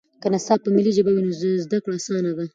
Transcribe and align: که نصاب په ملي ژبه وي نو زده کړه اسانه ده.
که 0.21 0.27
نصاب 0.33 0.59
په 0.65 0.69
ملي 0.75 0.91
ژبه 0.97 1.11
وي 1.13 1.21
نو 1.25 1.31
زده 1.65 1.77
کړه 1.83 1.93
اسانه 1.99 2.31
ده. 2.37 2.45